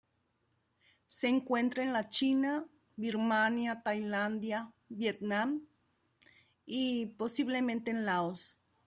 [1.07, 2.65] Se encuentra en la China,
[2.95, 5.67] Birmania, Tailandia, Vietnam
[6.65, 8.57] y, posiblemente en Laos.